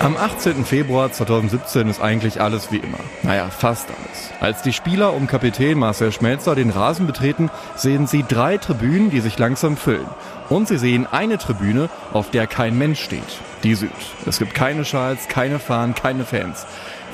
[0.00, 0.64] Am 18.
[0.64, 3.00] Februar 2017 ist eigentlich alles wie immer.
[3.22, 4.30] Naja, fast alles.
[4.40, 9.20] Als die Spieler um Kapitän Marcel Schmelzer den Rasen betreten, sehen sie drei Tribünen, die
[9.20, 10.06] sich langsam füllen.
[10.48, 13.22] Und sie sehen eine Tribüne, auf der kein Mensch steht.
[13.62, 13.90] Die Süd.
[14.24, 16.64] Es gibt keine Schals, keine Fahnen, keine Fans.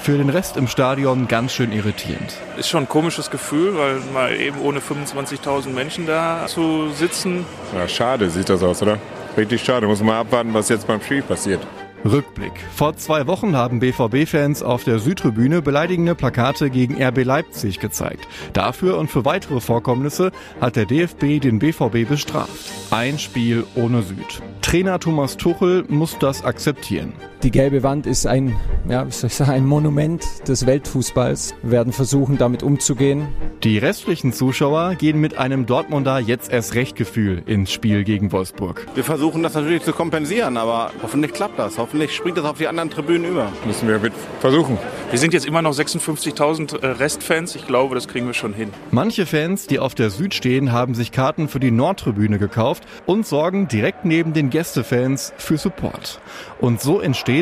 [0.00, 2.34] Für den Rest im Stadion ganz schön irritierend.
[2.56, 7.46] Ist schon ein komisches Gefühl, weil mal eben ohne 25.000 Menschen da zu sitzen.
[7.76, 8.98] Ja, schade sieht das aus, oder?
[9.36, 9.88] Richtig schade.
[9.88, 11.66] Muss man mal abwarten, was jetzt beim Spiel passiert.
[12.06, 12.52] Rückblick.
[12.74, 18.26] Vor zwei Wochen haben BVB-Fans auf der Südtribüne beleidigende Plakate gegen RB Leipzig gezeigt.
[18.52, 22.72] Dafür und für weitere Vorkommnisse hat der DFB den BVB bestraft.
[22.90, 24.42] Ein Spiel ohne Süd.
[24.62, 27.12] Trainer Thomas Tuchel muss das akzeptieren.
[27.46, 28.56] Die gelbe Wand ist ein,
[28.88, 31.54] ja, wie soll ich sagen, ein Monument des Weltfußballs.
[31.62, 33.28] Wir werden versuchen, damit umzugehen.
[33.62, 38.88] Die restlichen Zuschauer gehen mit einem Dortmunder jetzt erst recht Gefühl ins Spiel gegen Wolfsburg.
[38.96, 41.78] Wir versuchen das natürlich zu kompensieren, aber hoffentlich klappt das.
[41.78, 43.52] Hoffentlich springt das auf die anderen Tribünen über.
[43.64, 44.76] Müssen wir mit versuchen.
[45.10, 47.54] Wir sind jetzt immer noch 56.000 äh, Restfans.
[47.54, 48.70] Ich glaube, das kriegen wir schon hin.
[48.90, 53.24] Manche Fans, die auf der Süd stehen, haben sich Karten für die Nordtribüne gekauft und
[53.24, 56.20] sorgen direkt neben den Gästefans für Support.
[56.60, 57.35] Und so entsteht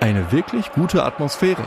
[0.00, 1.62] eine wirklich gute Atmosphäre.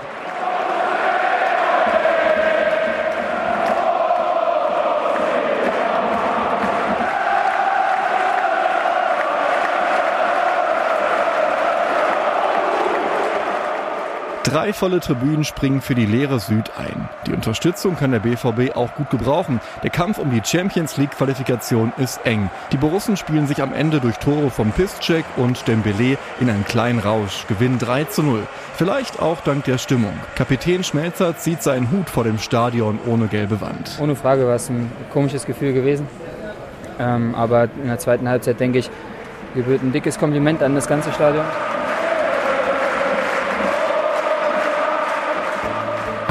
[14.45, 17.09] Drei volle Tribünen springen für die leere Süd ein.
[17.25, 19.59] Die Unterstützung kann der BVB auch gut gebrauchen.
[19.81, 22.52] Der Kampf um die Champions League Qualifikation ist eng.
[22.71, 26.99] Die Borussen spielen sich am Ende durch Tore vom Piszczek und Dembele in einen kleinen
[26.99, 28.43] Rausch, gewinnen 3 zu 0.
[28.75, 30.13] Vielleicht auch dank der Stimmung.
[30.35, 33.97] Kapitän Schmelzer zieht seinen Hut vor dem Stadion ohne gelbe Wand.
[33.99, 36.08] Ohne Frage war es ein komisches Gefühl gewesen.
[36.99, 38.91] Ähm, aber in der zweiten Halbzeit denke ich,
[39.55, 41.45] gebührt ein dickes Kompliment an das ganze Stadion.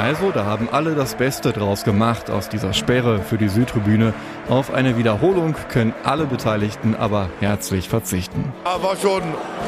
[0.04, 4.12] Also, da haben alle das Beste draus gemacht aus dieser Sperre für die Südtribüne.
[4.50, 8.52] Auf eine Wiederholung können alle Beteiligten aber herzlich verzichten.
[8.64, 9.22] War schon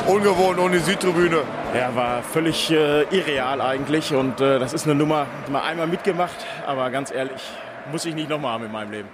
[0.07, 1.39] ungewohnt ohne Südtribüne.
[1.75, 5.87] Ja, war völlig äh, irreal eigentlich und äh, das ist eine Nummer, die man einmal
[5.87, 6.37] mitgemacht,
[6.67, 7.41] aber ganz ehrlich,
[7.91, 9.09] muss ich nicht nochmal haben in meinem Leben.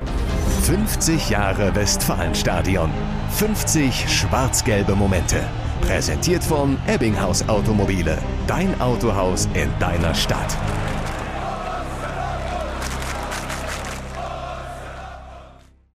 [0.63, 2.91] 50 Jahre Westfalenstadion.
[3.31, 5.37] 50 schwarz-gelbe Momente.
[5.83, 8.19] Präsentiert von Ebbinghaus Automobile.
[8.49, 10.59] Dein Autohaus in deiner Stadt.